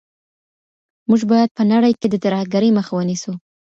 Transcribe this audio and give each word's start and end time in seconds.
موږ 1.09 1.21
باید 1.31 1.49
په 1.57 1.63
نړۍ 1.73 1.93
کي 1.99 2.07
د 2.09 2.15
ترهګرۍ 2.23 2.69
مخه 2.77 2.91
ونیسو. 2.95 3.31